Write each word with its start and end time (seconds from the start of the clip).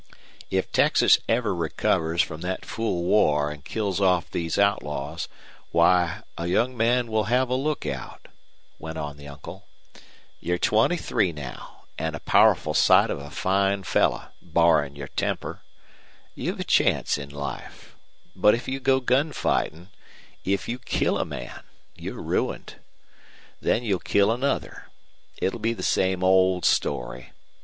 "If 0.49 0.71
Texas 0.71 1.19
ever 1.29 1.53
recovers 1.53 2.23
from 2.23 2.41
that 2.41 2.65
fool 2.65 3.03
war 3.03 3.51
an' 3.51 3.61
kills 3.61 4.01
off 4.01 4.31
these 4.31 4.57
outlaws, 4.57 5.27
why, 5.71 6.23
a 6.39 6.47
young 6.47 6.75
man 6.75 7.05
will 7.11 7.25
have 7.25 7.51
a 7.51 7.53
lookout," 7.53 8.27
went 8.79 8.97
on 8.97 9.17
the 9.17 9.27
uncle. 9.27 9.67
"You're 10.39 10.57
twenty 10.57 10.97
three 10.97 11.31
now, 11.31 11.83
an' 11.99 12.15
a 12.15 12.19
powerful 12.19 12.73
sight 12.73 13.11
of 13.11 13.19
a 13.19 13.29
fine 13.29 13.83
fellow, 13.83 14.29
barrin' 14.41 14.95
your 14.95 15.09
temper. 15.09 15.61
You've 16.33 16.61
a 16.61 16.63
chance 16.63 17.19
in 17.19 17.29
life. 17.29 17.95
But 18.35 18.55
if 18.55 18.67
you 18.67 18.79
go 18.79 19.01
gun 19.01 19.31
fightin', 19.33 19.89
if 20.43 20.67
you 20.67 20.79
kill 20.79 21.19
a 21.19 21.25
man, 21.25 21.61
you're 21.95 22.19
ruined. 22.23 22.77
Then 23.59 23.83
you'll 23.83 23.99
kill 23.99 24.31
another. 24.31 24.85
It'll 25.37 25.59
be 25.59 25.73
the 25.73 25.83
same 25.83 26.23
old 26.23 26.65
story. 26.65 27.33